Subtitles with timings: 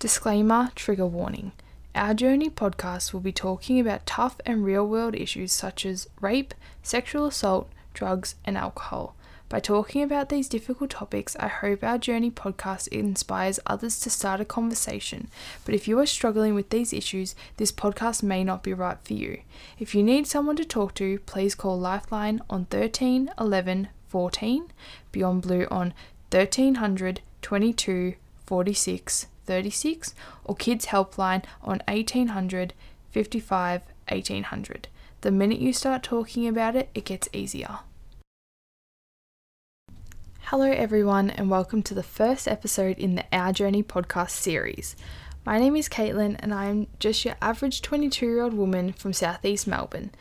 [0.00, 1.52] Disclaimer Trigger Warning.
[1.94, 6.54] Our Journey podcast will be talking about tough and real world issues such as rape,
[6.82, 9.14] sexual assault, drugs, and alcohol.
[9.50, 14.40] By talking about these difficult topics, I hope our Journey podcast inspires others to start
[14.40, 15.28] a conversation.
[15.66, 19.12] But if you are struggling with these issues, this podcast may not be right for
[19.12, 19.42] you.
[19.78, 24.72] If you need someone to talk to, please call Lifeline on 13 11 14,
[25.12, 25.92] Beyond Blue on
[26.30, 28.14] 1300 22
[28.46, 30.14] 46 36
[30.44, 32.72] or Kids Helpline on 1800
[33.10, 34.86] 55 1800.
[35.22, 37.80] The minute you start talking about it, it gets easier.
[40.42, 44.94] Hello, everyone, and welcome to the first episode in the Our Journey podcast series.
[45.44, 49.12] My name is Caitlin, and I am just your average 22 year old woman from
[49.12, 50.12] southeast Melbourne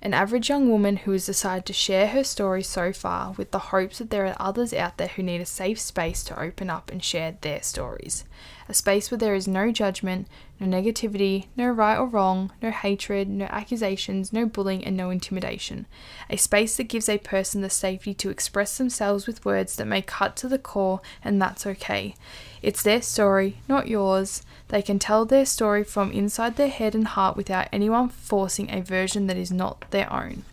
[0.00, 3.58] an average young woman who has decided to share her story so far with the
[3.58, 6.90] hopes that there are others out there who need a safe space to open up
[6.90, 8.24] and share their stories.
[8.70, 10.28] A space where there is no judgment,
[10.60, 15.86] no negativity, no right or wrong, no hatred, no accusations, no bullying, and no intimidation.
[16.28, 20.02] A space that gives a person the safety to express themselves with words that may
[20.02, 22.14] cut to the core, and that's okay.
[22.60, 24.42] It's their story, not yours.
[24.68, 28.82] They can tell their story from inside their head and heart without anyone forcing a
[28.82, 30.44] version that is not their own.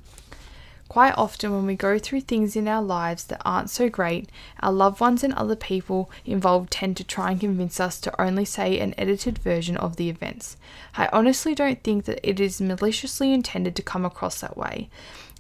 [0.88, 4.30] Quite often, when we go through things in our lives that aren't so great,
[4.62, 8.46] our loved ones and other people involved tend to try and convince us to only
[8.46, 10.58] say an edited version of the events.
[10.96, 14.90] I honestly don't think that it is maliciously intended to come across that way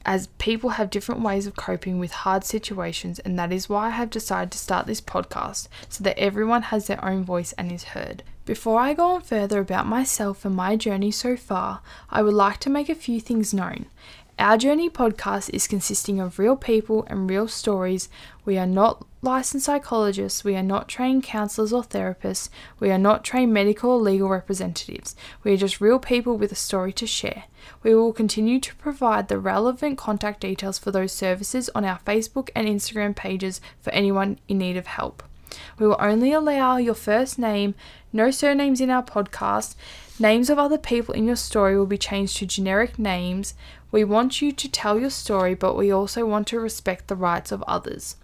[0.05, 3.91] as people have different ways of coping with hard situations, and that is why I
[3.91, 7.85] have decided to start this podcast so that everyone has their own voice and is
[7.85, 8.21] heard.
[8.45, 12.59] Before I go on further about myself and my journey so far, I would like
[12.59, 13.87] to make a few things known.
[14.37, 18.09] Our Journey podcast is consisting of real people and real stories.
[18.43, 23.23] We are not licensed psychologists, we are not trained counselors or therapists, we are not
[23.23, 25.15] trained medical or legal representatives.
[25.45, 27.45] We are just real people with a story to share.
[27.81, 32.49] We will continue to provide the relevant contact details for those services on our Facebook
[32.53, 35.23] and Instagram pages for anyone in need of help.
[35.79, 37.73] We will only allow your first name,
[38.11, 39.75] no surnames in our podcast.
[40.19, 43.53] Names of other people in your story will be changed to generic names.
[43.95, 47.53] We want you to tell your story, but we also want to respect the rights
[47.53, 48.17] of others.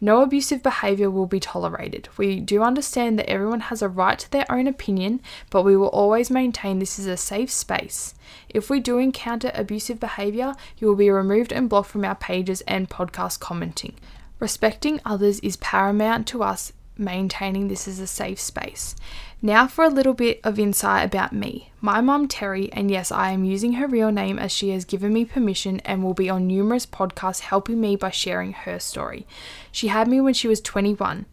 [0.00, 2.08] No abusive behaviour will be tolerated.
[2.16, 5.20] We do understand that everyone has a right to their own opinion,
[5.50, 8.14] but we will always maintain this is a safe space.
[8.48, 12.60] If we do encounter abusive behaviour, you will be removed and blocked from our pages
[12.68, 13.96] and podcast commenting.
[14.38, 18.94] Respecting others is paramount to us maintaining this as a safe space.
[19.42, 21.72] Now for a little bit of insight about me.
[21.80, 25.14] My mum Terry, and yes, I am using her real name as she has given
[25.14, 29.26] me permission and will be on numerous podcasts helping me by sharing her story.
[29.72, 31.24] She had me when she was 21.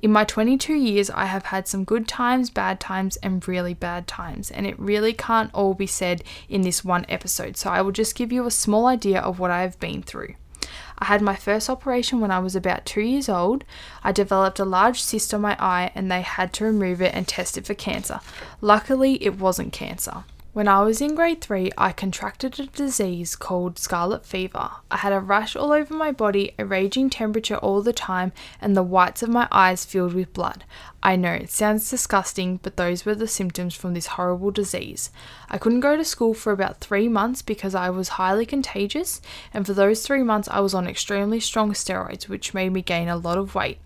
[0.00, 4.06] In my 22 years, I have had some good times, bad times, and really bad
[4.06, 7.90] times, and it really can't all be said in this one episode, so I will
[7.90, 10.36] just give you a small idea of what I have been through.
[10.98, 13.64] I had my first operation when I was about two years old.
[14.02, 17.28] I developed a large cyst on my eye and they had to remove it and
[17.28, 18.20] test it for cancer.
[18.60, 20.24] Luckily, it wasn't cancer.
[20.56, 24.70] When I was in grade 3, I contracted a disease called scarlet fever.
[24.90, 28.74] I had a rash all over my body, a raging temperature all the time, and
[28.74, 30.64] the whites of my eyes filled with blood.
[31.02, 35.10] I know it sounds disgusting, but those were the symptoms from this horrible disease.
[35.50, 39.20] I couldn't go to school for about three months because I was highly contagious,
[39.52, 43.10] and for those three months, I was on extremely strong steroids, which made me gain
[43.10, 43.76] a lot of weight.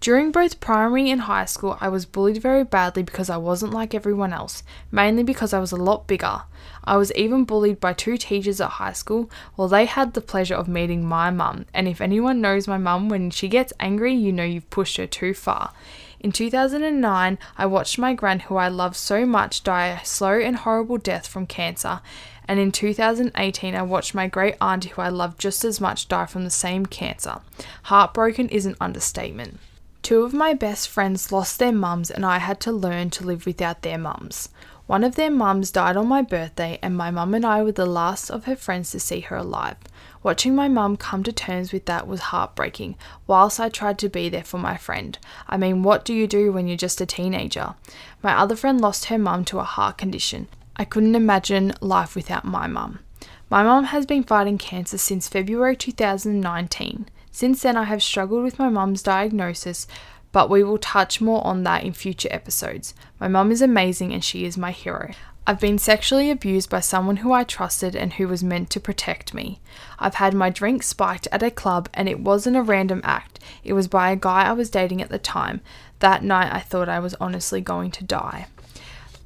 [0.00, 3.94] During both primary and high school, I was bullied very badly because I wasn't like
[3.94, 6.44] everyone else, mainly because I was a lot bigger.
[6.84, 10.54] I was even bullied by two teachers at high school, while they had the pleasure
[10.54, 11.66] of meeting my mum.
[11.74, 15.06] And if anyone knows my mum, when she gets angry, you know you've pushed her
[15.06, 15.74] too far.
[16.18, 20.56] In 2009, I watched my gran, who I love so much, die a slow and
[20.56, 22.00] horrible death from cancer.
[22.48, 26.24] And in 2018, I watched my great auntie, who I love just as much, die
[26.24, 27.40] from the same cancer.
[27.82, 29.58] Heartbroken is an understatement.
[30.02, 33.46] Two of my best friends lost their mums, and I had to learn to live
[33.46, 34.48] without their mums.
[34.86, 37.86] One of their mums died on my birthday, and my mum and I were the
[37.86, 39.76] last of her friends to see her alive.
[40.22, 42.96] Watching my mum come to terms with that was heartbreaking,
[43.26, 45.16] whilst I tried to be there for my friend.
[45.46, 47.74] I mean, what do you do when you're just a teenager?
[48.22, 50.48] My other friend lost her mum to a heart condition.
[50.76, 53.00] I couldn't imagine life without my mum.
[53.48, 57.06] My mum has been fighting cancer since February 2019.
[57.32, 59.86] Since then, I have struggled with my mum's diagnosis,
[60.32, 62.94] but we will touch more on that in future episodes.
[63.18, 65.12] My mum is amazing and she is my hero.
[65.46, 69.34] I've been sexually abused by someone who I trusted and who was meant to protect
[69.34, 69.60] me.
[69.98, 73.72] I've had my drink spiked at a club and it wasn't a random act, it
[73.72, 75.60] was by a guy I was dating at the time.
[76.00, 78.46] That night, I thought I was honestly going to die.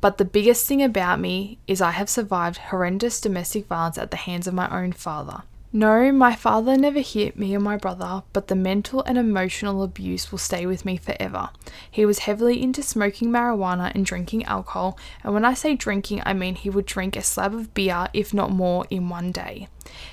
[0.00, 4.16] But the biggest thing about me is I have survived horrendous domestic violence at the
[4.16, 5.42] hands of my own father.
[5.76, 10.30] No, my father never hit me or my brother, but the mental and emotional abuse
[10.30, 11.50] will stay with me forever.
[11.90, 16.32] He was heavily into smoking marijuana and drinking alcohol, and when I say drinking, I
[16.32, 19.66] mean he would drink a slab of beer, if not more, in one day.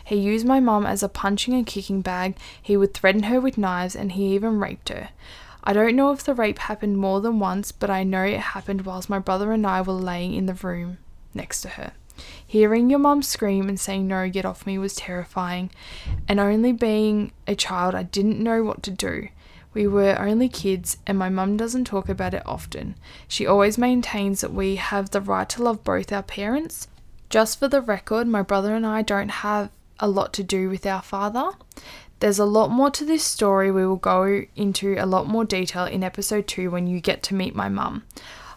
[0.04, 3.60] He used my mum as a punching and kicking bag, he would threaten her with
[3.60, 5.10] knives, and he even raped her.
[5.64, 8.82] I don't know if the rape happened more than once, but I know it happened
[8.88, 10.98] whilst my brother and I were laying in the room
[11.36, 11.92] next to her.
[12.46, 15.72] Hearing your mum scream and saying no, get off me was terrifying,
[16.28, 19.30] and only being a child, I didn't know what to do.
[19.74, 22.96] We were only kids, and my mum doesn't talk about it often.
[23.28, 26.88] She always maintains that we have the right to love both our parents.
[27.30, 29.70] Just for the record, my brother and I don't have
[30.00, 31.52] a lot to do with our father.
[32.20, 33.72] There's a lot more to this story.
[33.72, 37.36] We will go into a lot more detail in episode 2 when you get to
[37.36, 38.04] meet my mum.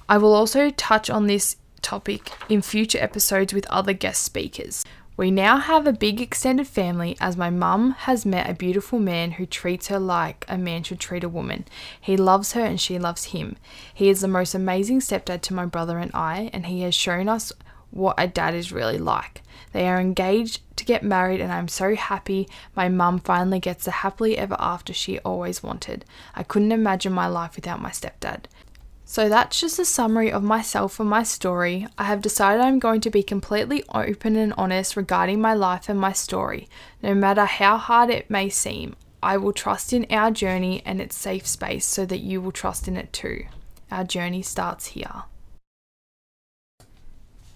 [0.08, 4.84] I will also touch on this topic in future episodes with other guest speakers.
[5.16, 9.32] We now have a big extended family as my mum has met a beautiful man
[9.32, 11.66] who treats her like a man should treat a woman.
[12.00, 13.56] He loves her and she loves him.
[13.94, 17.28] He is the most amazing stepdad to my brother and I, and he has shown
[17.28, 17.52] us
[17.92, 19.42] what a dad is really like.
[19.70, 23.90] They are engaged to get married, and I'm so happy my mum finally gets the
[23.90, 26.04] happily ever after she always wanted.
[26.34, 28.46] I couldn't imagine my life without my stepdad.
[29.14, 31.86] So that's just a summary of myself and my story.
[31.96, 36.00] I have decided I'm going to be completely open and honest regarding my life and
[36.00, 36.68] my story.
[37.00, 41.14] No matter how hard it may seem, I will trust in our journey and its
[41.14, 43.44] safe space so that you will trust in it too.
[43.88, 45.22] Our journey starts here.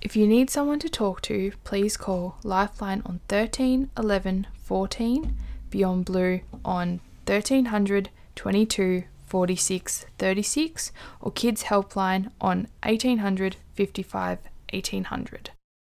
[0.00, 5.37] If you need someone to talk to, please call Lifeline on 13 11 14,
[5.70, 14.38] Beyond Blue on 1300 22 46 36 or Kids Helpline on 1800 55
[14.72, 15.50] 1800.